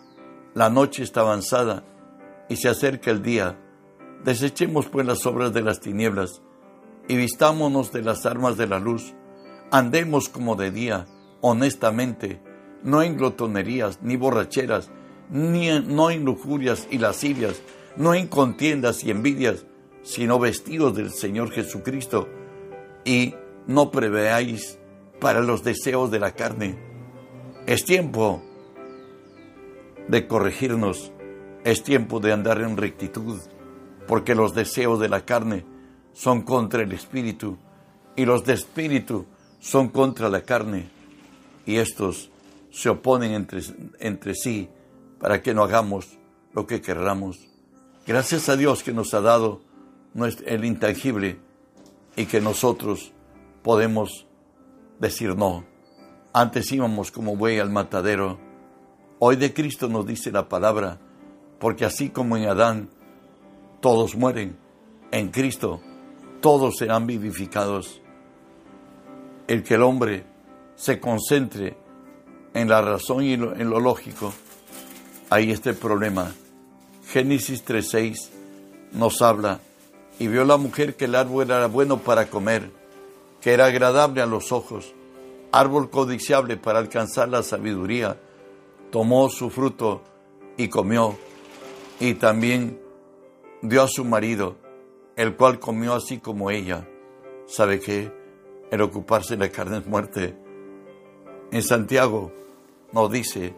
La 0.55 0.71
noche 0.71 1.03
está 1.03 1.21
avanzada 1.21 1.85
y 2.53 2.57
se 2.57 2.69
acerca 2.69 3.11
el 3.11 3.23
día. 3.23 3.59
Desechemos 4.25 4.87
pues 4.87 5.07
las 5.07 5.25
obras 5.25 5.55
de 5.55 5.63
las 5.63 5.81
tinieblas 5.81 6.43
y 7.09 7.17
vistámonos 7.17 7.93
de 7.93 8.03
las 8.03 8.27
armas 8.27 8.59
de 8.59 8.67
la 8.67 8.79
luz. 8.79 9.15
Andemos 9.71 10.29
como 10.29 10.55
de 10.55 10.71
día, 10.71 11.07
honestamente, 11.41 12.43
no 12.83 13.03
en 13.03 13.17
glotonerías, 13.17 14.03
ni 14.03 14.17
borracheras, 14.17 14.91
ni 15.31 15.71
no 15.81 16.11
en 16.11 16.27
lujurias 16.27 16.87
y 16.91 16.99
lascivias, 16.99 17.63
no 17.97 18.15
en 18.15 18.29
contiendas 18.29 19.03
y 19.03 19.11
envidias, 19.11 19.65
sino 20.03 20.39
vestidos 20.39 20.95
del 20.95 21.11
Señor 21.11 21.53
Jesucristo, 21.53 22.29
y 23.07 23.35
no 23.67 23.91
preveáis 23.91 24.79
para 25.21 25.41
los 25.41 25.65
deseos 25.65 26.11
de 26.11 26.19
la 26.19 26.33
carne. 26.33 26.79
Es 27.67 27.87
tiempo 27.87 28.43
de 30.09 30.27
corregirnos, 30.27 31.13
es 31.65 31.83
tiempo 31.83 32.21
de 32.21 32.33
andar 32.33 32.61
en 32.61 32.77
rectitud, 32.77 33.41
porque 34.07 34.35
los 34.35 34.55
deseos 34.55 35.01
de 35.01 35.09
la 35.09 35.25
carne 35.25 35.65
son 36.13 36.43
contra 36.43 36.83
el 36.83 36.93
espíritu, 36.93 37.57
y 38.17 38.25
los 38.25 38.45
de 38.45 38.55
espíritu 38.55 39.27
son 39.61 39.89
contra 39.89 40.29
la 40.29 40.43
carne, 40.43 40.89
y 41.65 41.77
estos 41.77 42.31
se 42.71 42.89
oponen 42.89 43.33
entre, 43.33 43.61
entre 44.01 44.35
sí 44.35 44.69
para 45.21 45.41
que 45.41 45.55
no 45.55 45.63
hagamos 45.63 46.19
lo 46.53 46.67
que 46.67 46.81
querramos. 46.81 47.39
Gracias 48.07 48.49
a 48.49 48.57
Dios 48.57 48.83
que 48.83 48.93
nos 48.93 49.15
ha 49.15 49.21
dado 49.21 49.61
el 50.47 50.65
intangible 50.65 51.39
y 52.17 52.27
que 52.27 52.41
nosotros 52.41 53.13
podemos 53.63 54.27
decir 54.99 55.37
no. 55.37 55.65
Antes 56.33 56.73
íbamos 56.73 57.13
como 57.13 57.37
buey 57.37 57.59
al 57.59 57.71
matadero. 57.71 58.39
Hoy 59.19 59.37
de 59.37 59.55
Cristo 59.55 59.89
nos 59.89 60.07
dice 60.07 60.33
la 60.33 60.49
palabra, 60.49 60.99
porque 61.63 61.85
así 61.85 62.09
como 62.09 62.37
en 62.37 62.49
Adán 62.49 62.89
todos 63.81 64.17
mueren, 64.17 64.57
en 65.13 65.29
Cristo 65.29 65.81
todos 66.41 66.79
serán 66.79 67.07
vivificados. 67.07 68.01
El 69.47 69.63
que 69.63 69.75
el 69.75 69.83
hombre 69.83 70.25
se 70.75 70.99
concentre 70.99 71.77
en 72.53 72.69
la 72.69 72.83
razón 72.83 73.23
y 73.23 73.35
en 73.35 73.71
lo 73.71 73.79
lógico, 73.79 74.35
ahí 75.31 75.53
está 75.53 75.71
el 75.71 75.77
problema. 75.77 76.35
Génesis 77.07 77.65
3.6 77.65 78.31
nos 78.95 79.23
habla 79.23 79.61
y 80.19 80.27
vio 80.27 80.45
la 80.45 80.57
mujer 80.57 80.97
que 80.97 81.05
el 81.05 81.15
árbol 81.15 81.45
era 81.45 81.69
bueno 81.69 81.99
para 81.99 82.27
comer, 82.27 82.73
que 83.41 83.53
era 83.53 83.67
agradable 83.67 84.21
a 84.21 84.27
los 84.27 84.51
ojos, 84.51 84.95
árbol 85.53 85.91
codiciable 85.91 86.57
para 86.57 86.81
alcanzar 86.81 87.29
la 87.29 87.45
sabiduría. 87.45 88.19
Tomó 88.91 89.29
su 89.29 89.49
fruto 89.49 90.03
y 90.57 90.67
comió, 90.67 91.17
y 92.03 92.15
también 92.15 92.81
dio 93.63 93.81
a 93.81 93.87
su 93.87 94.05
marido, 94.05 94.57
el 95.15 95.37
cual 95.37 95.61
comió 95.61 95.95
así 95.95 96.19
como 96.19 96.51
ella. 96.51 96.89
¿Sabe 97.47 97.79
qué? 97.79 98.13
El 98.73 98.81
ocuparse 98.81 99.37
de 99.37 99.47
la 99.47 99.53
carne 99.53 99.79
es 99.79 99.87
muerte. 99.87 100.37
En 101.53 101.63
Santiago 101.63 102.33
nos 102.93 103.09
dice, 103.09 103.55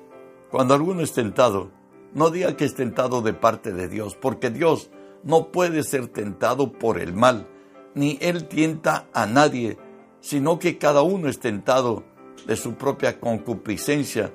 cuando 0.51 0.75
alguno 0.75 1.01
es 1.01 1.15
tentado, 1.15 1.71
no 2.13 2.29
diga 2.29 2.55
que 2.55 2.67
es 2.67 2.75
tentado 2.75 3.23
de 3.23 3.33
parte 3.33 3.73
de 3.73 3.89
Dios, 3.89 4.15
porque 4.15 4.51
Dios 4.51 4.91
no 5.23 5.51
puede 5.51 5.83
ser 5.83 6.09
tentado 6.09 6.71
por 6.71 7.01
el 7.01 7.15
mal, 7.15 7.49
ni 7.95 8.19
él 8.21 8.47
tienta 8.47 9.09
a 9.15 9.25
nadie, 9.25 9.79
sino 10.21 10.59
que 10.59 10.77
cada 10.77 11.01
uno 11.01 11.31
es 11.31 11.39
tentado 11.39 12.05
de 12.47 12.57
su 12.57 12.75
propia 12.75 13.19
concupiscencia, 13.19 14.35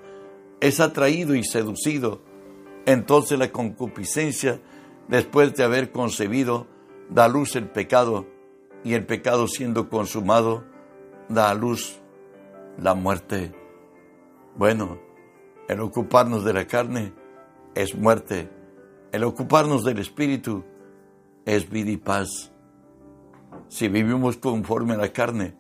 es 0.62 0.80
atraído 0.80 1.36
y 1.36 1.44
seducido. 1.44 2.28
Entonces 2.90 3.38
la 3.38 3.52
concupiscencia, 3.52 4.60
después 5.08 5.54
de 5.54 5.64
haber 5.64 5.92
concebido, 5.92 6.66
da 7.08 7.26
a 7.26 7.28
luz 7.28 7.56
el 7.56 7.70
pecado, 7.70 8.26
y 8.84 8.96
el 8.96 9.06
pecado 9.06 9.48
siendo 9.48 9.92
consumado, 9.92 10.64
da 11.28 11.52
a 11.52 11.54
luz 11.54 12.00
la 12.80 12.96
muerte. 12.96 13.54
Bueno, 14.56 14.98
el 15.68 15.82
ocuparnos 15.82 16.44
de 16.44 16.54
la 16.54 16.66
carne 16.66 17.14
es 17.76 17.94
muerte 17.94 18.50
El 19.12 19.24
ocuparnos 19.24 19.84
del 19.84 20.00
Espíritu 20.00 20.64
es 21.46 21.70
vida 21.70 21.92
y 21.92 21.98
paz. 21.98 22.52
Si 23.68 23.88
vivimos 23.88 24.38
conforme 24.38 24.96
a 24.96 24.98
la 24.98 25.14
carne, 25.14 25.54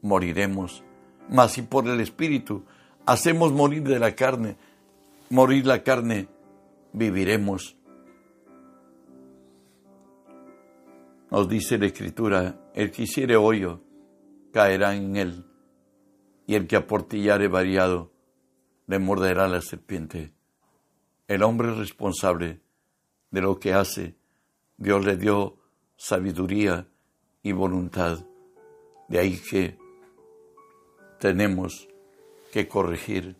moriremos. 0.00 0.82
Mas 1.28 1.52
si 1.52 1.60
por 1.60 1.86
el 1.86 2.00
Espíritu 2.00 2.64
hacemos 3.04 3.52
morir 3.52 3.82
de 3.82 3.98
la 3.98 4.14
carne, 4.14 4.56
morir 5.28 5.66
la 5.66 5.82
carne, 5.82 6.28
viviremos. 6.94 7.76
Nos 11.30 11.48
dice 11.48 11.76
la 11.76 11.86
Escritura, 11.86 12.70
el 12.72 12.90
que 12.92 13.02
hiciere 13.02 13.36
hoyo, 13.36 13.82
caerá 14.52 14.94
en 14.94 15.16
él, 15.16 15.44
y 16.46 16.54
el 16.54 16.66
que 16.68 16.76
aportillare 16.76 17.48
variado, 17.48 18.12
le 18.86 18.98
morderá 18.98 19.48
la 19.48 19.60
serpiente. 19.60 20.32
El 21.26 21.42
hombre 21.42 21.74
responsable 21.74 22.60
de 23.30 23.40
lo 23.40 23.58
que 23.58 23.74
hace, 23.74 24.14
Dios 24.76 25.04
le 25.04 25.16
dio 25.16 25.56
sabiduría 25.96 26.86
y 27.42 27.52
voluntad. 27.52 28.24
De 29.08 29.18
ahí 29.18 29.40
que 29.50 29.76
tenemos 31.18 31.88
que 32.52 32.68
corregir 32.68 33.36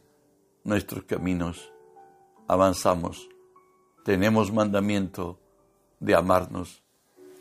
nuestros 0.65 1.05
caminos. 1.05 1.73
Avanzamos. 2.49 3.29
Tenemos 4.05 4.53
mandamiento 4.53 5.39
de 5.99 6.15
amarnos. 6.15 6.83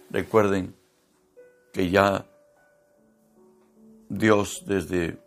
Recuerden 0.10 0.74
que 1.74 1.90
ya 1.90 2.26
Dios 4.08 4.64
desde 4.66 5.20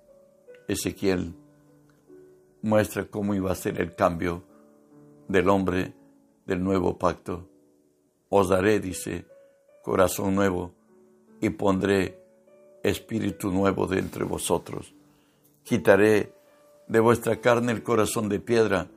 Ezequiel 0.67 1.35
muestra 2.63 3.05
cómo 3.05 3.35
iba 3.35 3.53
a 3.53 3.55
ser 3.55 3.79
el 3.83 3.95
cambio 3.95 4.45
del 5.29 5.51
hombre 5.51 5.93
del 6.47 6.65
nuevo 6.65 6.97
pacto. 6.97 7.47
Os 8.31 8.49
daré, 8.49 8.81
dice, 8.81 9.27
corazón 9.83 10.35
nuevo 10.35 10.73
y 11.43 11.51
pondré 11.51 12.19
espíritu 12.83 13.51
nuevo 13.51 13.87
de 13.87 13.99
entre 13.99 14.25
vosotros. 14.25 14.95
Quitaré 15.65 16.33
de 16.89 17.01
vuestra 17.01 17.43
carne 17.43 17.73
el 17.73 17.83
corazón 17.83 18.31
de 18.31 18.41
piedra 18.41 18.89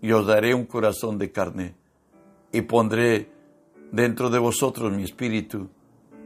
y 0.00 0.12
os 0.12 0.26
daré 0.26 0.54
un 0.54 0.64
corazón 0.64 1.18
de 1.18 1.32
carne 1.32 1.74
y 2.52 2.62
pondré 2.62 3.30
dentro 3.92 4.30
de 4.30 4.38
vosotros 4.38 4.92
mi 4.92 5.04
espíritu 5.04 5.68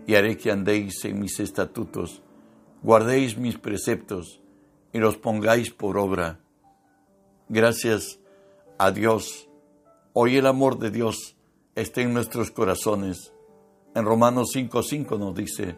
y 0.07 0.15
haré 0.15 0.37
que 0.37 0.51
andéis 0.51 1.05
en 1.05 1.21
mis 1.21 1.39
estatutos, 1.41 2.23
guardéis 2.83 3.39
mis 3.39 3.59
preceptos 3.59 4.41
y 4.93 4.99
los 4.99 5.17
pongáis 5.17 5.71
por 5.71 5.97
obra. 5.97 6.41
Gracias 7.49 8.19
a 8.79 8.91
Dios. 8.91 9.49
Hoy 10.13 10.37
el 10.37 10.47
amor 10.47 10.79
de 10.79 10.91
Dios 10.91 11.37
está 11.75 12.03
en 12.03 12.13
nuestros 12.13 12.51
corazones. 12.51 13.33
En 13.95 14.05
Romanos 14.05 14.51
5:5 14.55 15.19
nos 15.19 15.35
dice, 15.35 15.77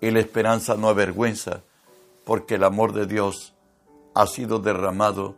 y 0.00 0.10
la 0.10 0.20
esperanza 0.20 0.76
no 0.76 0.88
avergüenza, 0.88 1.62
porque 2.24 2.56
el 2.56 2.64
amor 2.64 2.92
de 2.92 3.06
Dios 3.06 3.54
ha 4.14 4.26
sido 4.26 4.58
derramado 4.58 5.36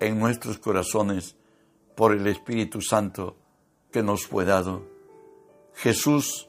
en 0.00 0.18
nuestros 0.18 0.58
corazones 0.58 1.36
por 1.94 2.12
el 2.12 2.26
Espíritu 2.26 2.80
Santo 2.80 3.36
que 3.90 4.02
nos 4.02 4.26
fue 4.26 4.44
dado. 4.44 4.82
Jesús 5.74 6.48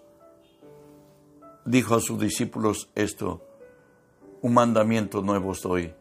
dijo 1.66 1.96
a 1.96 2.02
sus 2.02 2.20
discípulos 2.20 2.90
esto, 2.96 3.42
un 4.42 4.54
mandamiento 4.54 5.22
nuevo 5.22 5.50
os 5.50 5.62
doy, 5.62 5.94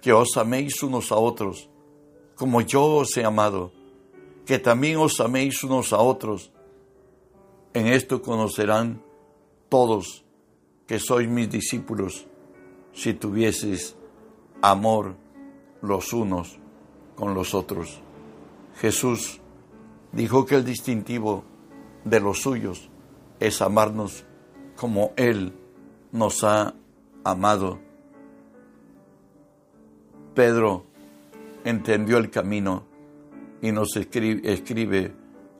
que 0.00 0.12
os 0.12 0.36
améis 0.36 0.82
unos 0.82 1.12
a 1.12 1.16
otros, 1.16 1.68
como 2.34 2.60
yo 2.62 2.84
os 2.84 3.16
he 3.16 3.24
amado, 3.24 3.72
que 4.46 4.58
también 4.58 4.96
os 4.96 5.20
améis 5.20 5.62
unos 5.62 5.92
a 5.92 5.98
otros. 5.98 6.50
En 7.74 7.86
esto 7.86 8.22
conocerán 8.22 9.02
todos 9.68 10.24
que 10.86 10.98
sois 10.98 11.28
mis 11.28 11.50
discípulos, 11.50 12.26
si 12.92 13.14
tuvieseis 13.14 13.94
amor 14.62 15.14
los 15.82 16.12
unos 16.12 16.58
con 17.14 17.34
los 17.34 17.54
otros. 17.54 18.00
Jesús 18.76 19.40
dijo 20.12 20.46
que 20.46 20.56
el 20.56 20.64
distintivo 20.64 21.44
de 22.04 22.20
los 22.20 22.42
suyos 22.42 22.90
es 23.38 23.62
amarnos 23.62 24.24
como 24.76 25.12
Él 25.16 25.52
nos 26.12 26.44
ha 26.44 26.74
amado. 27.24 27.78
Pedro 30.34 30.86
entendió 31.64 32.18
el 32.18 32.30
camino 32.30 32.84
y 33.60 33.72
nos 33.72 33.96
escribe, 33.96 35.14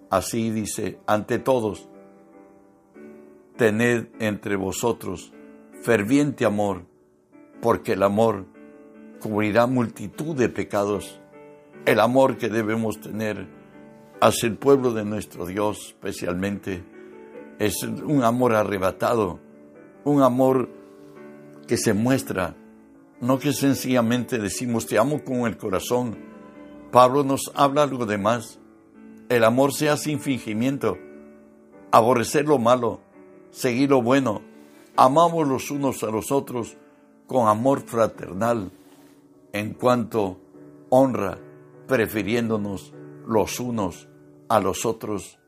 así, 0.09 0.51
dice, 0.51 0.99
ante 1.07 1.39
todos, 1.39 1.89
tened 3.57 4.09
entre 4.19 4.57
vosotros 4.57 5.33
ferviente 5.83 6.45
amor, 6.45 6.87
porque 7.61 7.93
el 7.93 8.03
amor 8.03 8.47
cubrirá 9.21 9.67
multitud 9.67 10.35
de 10.35 10.49
pecados. 10.49 11.21
El 11.87 12.01
amor 12.01 12.37
que 12.37 12.49
debemos 12.49 13.01
tener 13.01 13.47
hacia 14.21 14.49
el 14.49 14.57
pueblo 14.57 14.93
de 14.93 15.05
nuestro 15.05 15.47
Dios 15.47 15.95
especialmente 15.95 16.83
es 17.59 17.83
un 17.83 18.25
amor 18.25 18.55
arrebatado, 18.55 19.39
un 20.05 20.23
amor 20.23 20.69
que 21.69 21.77
se 21.77 21.93
muestra, 21.93 22.57
no 23.21 23.39
que 23.39 23.53
sencillamente 23.53 24.39
decimos 24.39 24.87
te 24.87 24.99
amo 24.99 25.23
con 25.23 25.47
el 25.47 25.57
corazón. 25.57 26.19
Pablo 26.91 27.23
nos 27.23 27.53
habla 27.55 27.85
algo 27.85 28.07
de 28.07 28.19
más. 28.19 28.59
El 29.29 29.45
amor 29.45 29.73
sea 29.73 29.97
sin 29.97 30.19
fingimiento, 30.19 30.99
aborrecer 31.93 32.47
lo 32.47 32.59
malo, 32.59 33.01
seguir 33.51 33.91
lo 33.91 34.03
bueno, 34.03 34.43
amamos 34.97 35.47
los 35.47 35.71
unos 35.71 36.03
a 36.03 36.07
los 36.07 36.33
otros 36.33 36.77
con 37.27 37.47
amor 37.47 37.83
fraternal 37.83 38.73
en 39.53 39.75
cuanto 39.75 40.41
honra, 40.89 41.39
prefiriéndonos 41.87 42.95
los 43.27 43.61
unos 43.61 44.09
a 44.49 44.61
los 44.61 44.85
otros. 44.85 45.39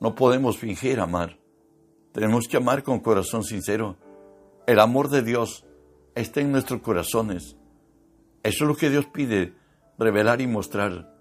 No 0.00 0.14
podemos 0.14 0.58
fingir 0.58 1.00
amar. 1.00 1.38
Tenemos 2.12 2.48
que 2.48 2.56
amar 2.56 2.82
con 2.82 3.00
corazón 3.00 3.44
sincero. 3.44 3.96
El 4.66 4.80
amor 4.80 5.08
de 5.08 5.22
Dios 5.22 5.66
está 6.14 6.40
en 6.40 6.52
nuestros 6.52 6.80
corazones. 6.82 7.56
Eso 8.42 8.64
es 8.64 8.68
lo 8.68 8.76
que 8.76 8.90
Dios 8.90 9.06
pide, 9.06 9.54
revelar 9.98 10.40
y 10.40 10.46
mostrar. 10.46 11.14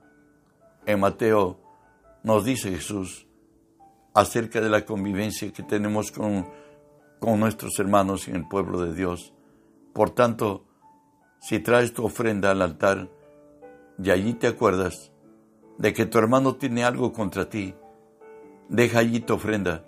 En 0.85 0.99
Mateo 0.99 1.59
nos 2.23 2.45
dice 2.45 2.71
Jesús 2.71 3.27
acerca 4.13 4.61
de 4.61 4.69
la 4.69 4.85
convivencia 4.85 5.51
que 5.51 5.63
tenemos 5.63 6.11
con, 6.11 6.47
con 7.19 7.39
nuestros 7.39 7.77
hermanos 7.79 8.27
en 8.27 8.35
el 8.35 8.47
pueblo 8.47 8.81
de 8.81 8.93
Dios. 8.93 9.33
Por 9.93 10.11
tanto, 10.11 10.66
si 11.47 11.59
traes 11.59 11.93
tu 11.93 12.03
ofrenda 12.03 12.51
al 12.51 12.61
altar 12.61 13.07
y 14.03 14.11
allí 14.11 14.33
te 14.33 14.47
acuerdas 14.47 15.13
de 15.77 15.93
que 15.93 16.05
tu 16.05 16.17
hermano 16.17 16.55
tiene 16.57 16.83
algo 16.83 17.13
contra 17.13 17.47
ti, 17.47 17.73
deja 18.67 18.99
allí 18.99 19.21
tu 19.21 19.35
ofrenda 19.35 19.85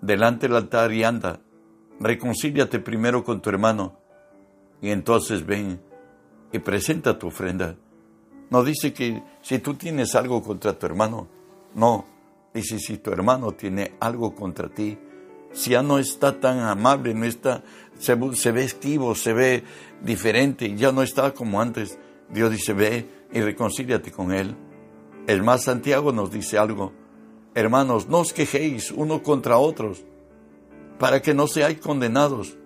delante 0.00 0.48
del 0.48 0.56
altar 0.56 0.94
y 0.94 1.04
anda, 1.04 1.40
reconcíliate 2.00 2.78
primero 2.78 3.24
con 3.24 3.42
tu 3.42 3.50
hermano 3.50 3.98
y 4.80 4.88
entonces 4.88 5.44
ven 5.44 5.82
y 6.50 6.60
presenta 6.60 7.18
tu 7.18 7.26
ofrenda. 7.26 7.76
No 8.48 8.64
dice 8.64 8.94
que 8.94 9.22
si 9.42 9.58
tú 9.58 9.74
tienes 9.74 10.14
algo 10.14 10.42
contra 10.42 10.78
tu 10.78 10.86
hermano, 10.86 11.28
no, 11.74 12.06
dice 12.54 12.78
si 12.78 12.96
tu 12.96 13.10
hermano 13.10 13.52
tiene 13.52 13.96
algo 14.00 14.34
contra 14.34 14.70
ti, 14.70 14.96
si 15.56 15.70
ya 15.70 15.82
no 15.82 15.98
está 15.98 16.38
tan 16.38 16.58
amable, 16.58 17.14
no 17.14 17.24
está, 17.24 17.62
se, 17.98 18.14
ve 18.14 18.62
esquivo, 18.62 19.14
se 19.14 19.32
ve 19.32 19.64
diferente, 20.02 20.76
ya 20.76 20.92
no 20.92 21.02
está 21.02 21.32
como 21.32 21.62
antes. 21.62 21.98
Dios 22.28 22.50
dice, 22.50 22.74
ve 22.74 23.08
y 23.32 23.40
reconcíliate 23.40 24.12
con 24.12 24.32
Él. 24.32 24.54
El 25.26 25.42
más 25.42 25.64
Santiago 25.64 26.12
nos 26.12 26.30
dice 26.30 26.58
algo. 26.58 26.92
Hermanos, 27.54 28.06
no 28.06 28.18
os 28.18 28.34
quejéis 28.34 28.90
uno 28.90 29.22
contra 29.22 29.56
otros, 29.56 30.04
para 30.98 31.22
que 31.22 31.32
no 31.32 31.46
seáis 31.46 31.78
condenados. 31.78 32.58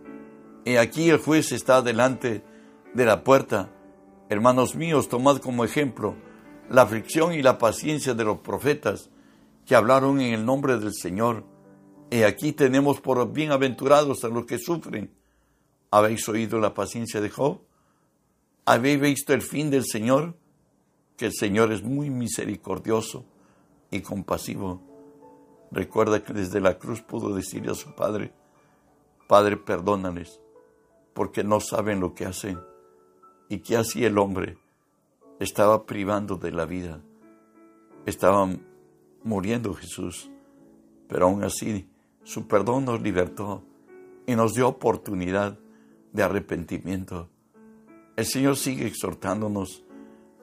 Y 0.65 0.75
aquí 0.75 1.11
el 1.11 1.19
juez 1.19 1.53
está 1.53 1.83
delante 1.83 2.43
de 2.93 3.05
la 3.05 3.23
puerta. 3.23 3.71
Hermanos 4.29 4.75
míos, 4.75 5.09
tomad 5.09 5.37
como 5.37 5.65
ejemplo 5.65 6.17
la 6.69 6.83
aflicción 6.83 7.35
y 7.35 7.43
la 7.43 7.57
paciencia 7.57 8.15
de 8.15 8.25
los 8.25 8.39
profetas 8.39 9.11
que 9.65 9.77
hablaron 9.77 10.21
en 10.21 10.35
el 10.35 10.45
nombre 10.45 10.77
del 10.79 10.93
Señor. 10.93 11.45
Y 12.11 12.25
aquí 12.25 12.53
tenemos 12.53 13.01
por 13.01 13.33
bienaventurados 13.33 14.25
a 14.25 14.29
los 14.29 14.45
que 14.45 14.59
sufren. 14.59 15.15
¿Habéis 15.93 16.29
oído 16.29 16.59
la 16.59 16.75
paciencia 16.75 17.21
de 17.21 17.31
Job? 17.31 17.61
¿Habéis 18.65 19.01
visto 19.01 19.33
el 19.33 19.43
fin 19.43 19.71
del 19.71 19.85
Señor? 19.85 20.35
Que 21.17 21.27
el 21.27 21.33
Señor 21.33 21.71
es 21.71 21.85
muy 21.85 22.11
misericordioso 22.11 23.25
y 23.93 24.01
compasivo. 24.01 24.83
Recuerda 25.71 26.25
que 26.25 26.33
desde 26.33 26.61
la 26.61 26.79
cruz 26.79 27.01
pudo 27.01 27.33
decirle 27.33 27.71
a 27.71 27.77
su 27.77 27.95
Padre, 27.95 28.33
Padre, 29.29 29.57
perdónales, 29.57 30.41
porque 31.15 31.45
no 31.45 31.61
saben 31.61 32.01
lo 32.01 32.15
que 32.15 32.25
hacen. 32.25 32.59
¿Y 33.49 33.59
qué 33.59 33.77
hacía 33.77 34.09
el 34.09 34.19
hombre? 34.19 34.59
Estaba 35.39 35.87
privando 35.87 36.37
de 36.37 36.51
la 36.51 36.65
vida. 36.65 37.01
estaban 38.05 38.67
muriendo 39.23 39.75
Jesús, 39.75 40.29
pero 41.07 41.27
aún 41.27 41.45
así 41.45 41.87
su 42.31 42.47
perdón 42.47 42.85
nos 42.85 43.03
libertó 43.03 43.65
y 44.25 44.37
nos 44.37 44.55
dio 44.55 44.69
oportunidad 44.69 45.59
de 46.13 46.23
arrepentimiento. 46.23 47.29
El 48.15 48.25
Señor 48.25 48.57
sigue 48.57 48.87
exhortándonos 48.87 49.85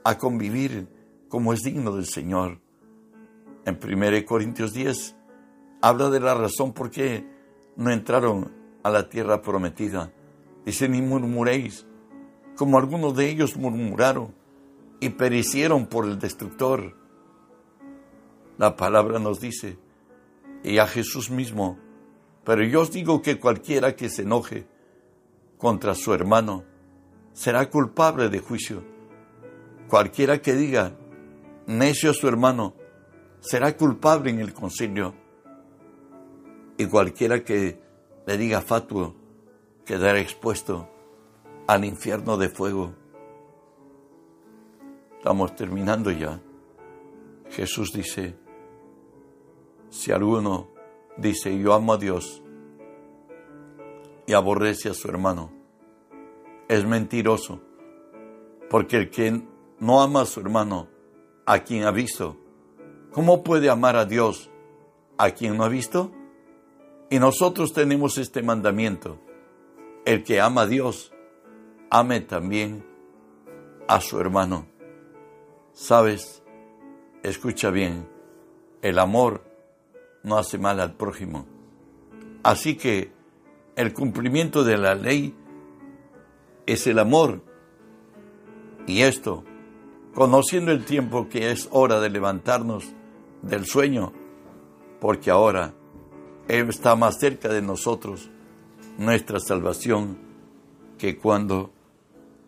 a 0.03 0.17
convivir 0.17 0.89
como 1.29 1.53
es 1.53 1.61
digno 1.61 1.95
del 1.95 2.05
Señor. 2.05 2.59
En 3.63 3.79
1 3.81 4.25
Corintios 4.25 4.73
10 4.73 5.15
habla 5.81 6.09
de 6.09 6.19
la 6.19 6.33
razón 6.33 6.73
por 6.73 6.91
qué 6.91 7.25
no 7.77 7.89
entraron 7.89 8.51
a 8.83 8.89
la 8.89 9.07
tierra 9.07 9.41
prometida. 9.41 10.11
Dice, 10.65 10.89
ni 10.89 11.01
murmuréis, 11.01 11.87
como 12.57 12.79
algunos 12.79 13.15
de 13.15 13.29
ellos 13.29 13.55
murmuraron 13.55 14.35
y 14.99 15.07
perecieron 15.07 15.85
por 15.85 16.03
el 16.03 16.19
destructor. 16.19 16.97
La 18.57 18.75
palabra 18.75 19.19
nos 19.19 19.39
dice, 19.39 19.79
y 20.63 20.77
a 20.79 20.87
Jesús 20.87 21.29
mismo, 21.29 21.77
pero 22.43 22.63
yo 22.63 22.81
os 22.81 22.91
digo 22.91 23.21
que 23.21 23.39
cualquiera 23.39 23.95
que 23.95 24.09
se 24.09 24.21
enoje 24.23 24.67
contra 25.57 25.95
su 25.95 26.13
hermano 26.13 26.63
será 27.33 27.69
culpable 27.69 28.29
de 28.29 28.39
juicio. 28.39 28.83
Cualquiera 29.87 30.41
que 30.41 30.53
diga 30.53 30.93
necio 31.65 32.11
a 32.11 32.13
su 32.13 32.27
hermano 32.27 32.73
será 33.39 33.75
culpable 33.75 34.29
en 34.29 34.39
el 34.39 34.53
concilio. 34.53 35.13
Y 36.77 36.85
cualquiera 36.85 37.43
que 37.43 37.79
le 38.25 38.37
diga 38.37 38.61
fatuo 38.61 39.15
quedará 39.85 40.19
expuesto 40.19 40.89
al 41.67 41.85
infierno 41.85 42.37
de 42.37 42.49
fuego. 42.49 42.93
Estamos 45.17 45.55
terminando 45.55 46.11
ya. 46.11 46.39
Jesús 47.49 47.91
dice, 47.93 48.35
si 49.89 50.11
alguno 50.11 50.67
dice 51.17 51.57
yo 51.57 51.73
amo 51.73 51.93
a 51.93 51.97
Dios 51.97 52.41
y 54.25 54.33
aborrece 54.33 54.89
a 54.89 54.93
su 54.93 55.07
hermano, 55.07 55.51
es 56.67 56.85
mentiroso, 56.85 57.61
porque 58.69 58.97
el 58.97 59.09
que 59.09 59.41
no 59.79 60.01
ama 60.01 60.21
a 60.21 60.25
su 60.25 60.39
hermano, 60.39 60.87
a 61.45 61.59
quien 61.59 61.85
ha 61.85 61.91
visto, 61.91 62.35
¿cómo 63.11 63.43
puede 63.43 63.69
amar 63.69 63.95
a 63.95 64.05
Dios 64.05 64.49
a 65.17 65.31
quien 65.31 65.57
no 65.57 65.63
ha 65.63 65.69
visto? 65.69 66.11
Y 67.09 67.19
nosotros 67.19 67.71
tenemos 67.71 68.17
este 68.17 68.43
mandamiento, 68.43 69.17
el 70.05 70.23
que 70.23 70.41
ama 70.41 70.63
a 70.63 70.67
Dios, 70.67 71.13
ame 71.89 72.19
también 72.19 72.85
a 73.87 74.01
su 74.01 74.19
hermano. 74.19 74.67
Sabes, 75.71 76.43
escucha 77.23 77.69
bien, 77.69 78.09
el 78.81 78.99
amor 78.99 79.46
no 80.27 80.37
hace 80.37 80.57
mal 80.57 80.79
al 80.79 80.93
prójimo. 80.93 81.45
Así 82.43 82.75
que 82.75 83.11
el 83.75 83.93
cumplimiento 83.93 84.63
de 84.63 84.77
la 84.77 84.93
ley 84.93 85.33
es 86.65 86.85
el 86.85 86.99
amor. 86.99 87.41
Y 88.85 89.01
esto, 89.01 89.43
conociendo 90.13 90.71
el 90.71 90.85
tiempo 90.85 91.29
que 91.29 91.51
es 91.51 91.69
hora 91.71 91.99
de 91.99 92.09
levantarnos 92.09 92.85
del 93.41 93.65
sueño, 93.65 94.13
porque 94.99 95.31
ahora 95.31 95.73
está 96.47 96.95
más 96.95 97.19
cerca 97.19 97.49
de 97.49 97.61
nosotros, 97.61 98.29
nuestra 98.97 99.39
salvación, 99.39 100.17
que 100.97 101.17
cuando 101.17 101.71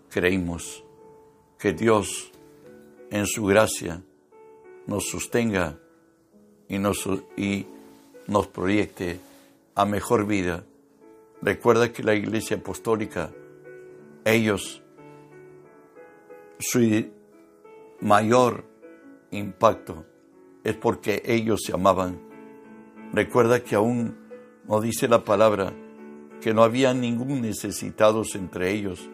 creímos 0.10 0.84
que 1.58 1.74
Dios 1.74 2.32
en 3.12 3.26
su 3.28 3.46
gracia 3.46 4.04
nos 4.88 5.08
sostenga 5.10 5.78
y 6.69 6.77
nos, 6.77 7.10
y 7.36 7.65
nos 8.27 8.47
proyecte 8.47 9.19
a 9.75 9.86
mejor 9.86 10.25
vida. 10.25 10.63
Recuerda 11.41 11.91
que 11.91 12.03
la 12.03 12.13
Iglesia 12.13 12.58
Apostólica, 12.58 13.32
ellos, 14.23 14.82
su 16.60 17.08
mayor 17.99 18.63
impacto 19.32 20.05
es 20.63 20.75
porque 20.75 21.23
ellos 21.25 21.62
se 21.65 21.73
amaban. 21.73 22.19
Recuerda 23.13 23.63
que 23.63 23.75
aún 23.75 24.15
no 24.67 24.79
dice 24.79 25.08
la 25.08 25.23
palabra 25.23 25.73
que 26.41 26.53
no 26.53 26.63
había 26.63 26.93
ningún 26.93 27.41
necesitados 27.41 28.36
entre 28.36 28.71
ellos, 28.71 29.10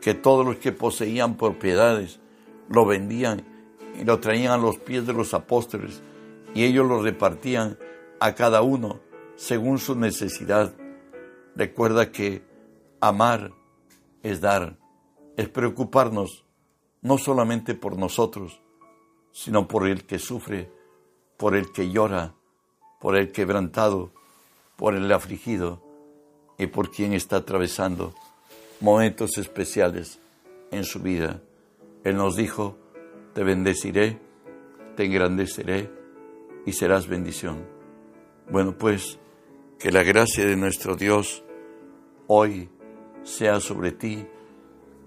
que 0.00 0.14
todos 0.14 0.44
los 0.44 0.56
que 0.56 0.72
poseían 0.72 1.36
propiedades 1.36 2.20
lo 2.68 2.84
vendían 2.84 3.42
y 3.98 4.04
lo 4.04 4.20
traían 4.20 4.52
a 4.52 4.58
los 4.58 4.78
pies 4.78 5.06
de 5.06 5.12
los 5.12 5.32
apóstoles 5.34 6.02
y 6.54 6.64
ellos 6.64 6.86
lo 6.86 7.02
repartían 7.02 7.78
a 8.20 8.34
cada 8.34 8.62
uno 8.62 9.00
según 9.36 9.78
su 9.78 9.96
necesidad. 9.96 10.74
Recuerda 11.56 12.12
que 12.12 12.44
amar 13.00 13.52
es 14.22 14.40
dar, 14.40 14.78
es 15.36 15.48
preocuparnos 15.48 16.44
no 17.02 17.18
solamente 17.18 17.74
por 17.74 17.98
nosotros, 17.98 18.62
sino 19.32 19.68
por 19.68 19.86
el 19.86 20.04
que 20.06 20.18
sufre, 20.18 20.70
por 21.36 21.56
el 21.56 21.72
que 21.72 21.90
llora, 21.90 22.34
por 23.00 23.16
el 23.16 23.32
quebrantado, 23.32 24.12
por 24.76 24.94
el 24.94 25.10
afligido 25.12 25.82
y 26.56 26.68
por 26.68 26.90
quien 26.90 27.12
está 27.12 27.36
atravesando 27.36 28.14
momentos 28.80 29.36
especiales 29.38 30.20
en 30.70 30.84
su 30.84 31.00
vida. 31.00 31.42
Él 32.04 32.16
nos 32.16 32.36
dijo, 32.36 32.78
te 33.34 33.42
bendeciré, 33.42 34.20
te 34.96 35.04
engrandeceré 35.04 36.03
y 36.66 36.72
serás 36.72 37.06
bendición. 37.08 37.66
Bueno, 38.50 38.76
pues 38.76 39.18
que 39.78 39.90
la 39.90 40.02
gracia 40.02 40.46
de 40.46 40.56
nuestro 40.56 40.96
Dios 40.96 41.44
hoy 42.26 42.68
sea 43.22 43.60
sobre 43.60 43.92
ti 43.92 44.26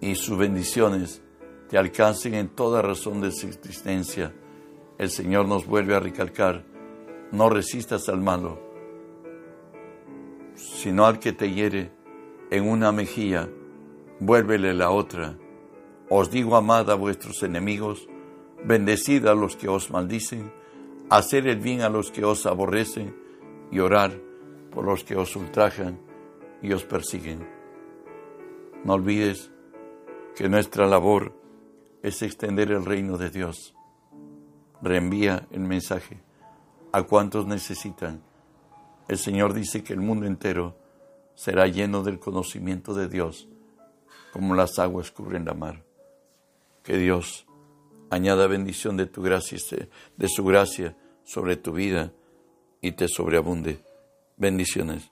y 0.02 0.16
sus 0.16 0.38
bendiciones 0.38 1.22
te 1.70 1.78
alcancen 1.78 2.34
en 2.34 2.50
toda 2.50 2.82
razón 2.82 3.22
de 3.22 3.32
su 3.32 3.48
existencia. 3.48 4.34
El 4.98 5.10
Señor 5.10 5.48
nos 5.48 5.66
vuelve 5.66 5.96
a 5.96 6.00
recalcar, 6.00 6.66
no 7.32 7.50
resistas 7.50 8.10
al 8.10 8.22
malo, 8.22 8.60
sino 10.56 11.06
al 11.06 11.20
que 11.20 11.34
te 11.34 11.52
hiere 11.52 11.92
en 12.50 12.68
una 12.68 12.92
mejilla 12.92 13.50
vuélvele 14.20 14.74
la 14.74 14.90
otra. 14.90 15.38
Os 16.10 16.32
digo, 16.32 16.56
amad 16.56 16.90
a 16.90 16.96
vuestros 16.96 17.44
enemigos, 17.44 18.08
bendecid 18.64 19.26
a 19.28 19.36
los 19.36 19.56
que 19.56 19.68
os 19.68 19.92
maldicen, 19.92 20.52
hacer 21.10 21.48
el 21.48 21.60
bien 21.60 21.82
a 21.82 21.90
los 21.90 22.12
que 22.12 22.26
os 22.26 22.46
aborrecen 22.46 23.16
y 23.72 23.80
orar 23.80 24.20
por 24.72 24.86
los 24.86 25.04
que 25.04 25.16
os 25.16 25.36
ultrajan 25.36 26.00
y 26.62 26.74
os 26.74 26.84
persiguen. 26.86 27.48
No 28.84 28.94
olvides 28.94 29.52
que 30.36 30.50
nuestra 30.50 30.88
labor 30.88 31.34
es 32.04 32.22
extender 32.22 32.72
el 32.72 32.86
reino 32.86 33.18
de 33.18 33.30
Dios. 33.30 33.74
Reenvía 34.82 35.48
el 35.52 35.62
mensaje 35.62 36.22
a 36.92 37.04
cuantos 37.04 37.48
necesitan. 37.48 38.22
El 39.08 39.18
Señor 39.18 39.54
dice 39.54 39.84
que 39.84 39.94
el 39.94 40.02
mundo 40.02 40.26
entero 40.26 40.78
será 41.36 41.68
lleno 41.68 42.04
del 42.04 42.20
conocimiento 42.20 42.94
de 42.94 43.08
Dios 43.08 43.48
como 44.32 44.54
las 44.54 44.78
aguas 44.78 45.10
cubren 45.10 45.46
la 45.46 45.56
mar. 45.56 45.84
Que 46.84 46.98
Dios 46.98 47.47
añada 48.10 48.48
bendición 48.48 48.98
de 48.98 49.06
tu 49.06 49.22
gracia, 49.22 49.58
de 50.16 50.28
su 50.28 50.44
gracia 50.44 50.96
sobre 51.24 51.58
tu 51.58 51.74
vida 51.74 52.14
y 52.82 52.94
te 52.94 53.08
sobreabunde. 53.08 53.80
Bendiciones. 54.38 55.12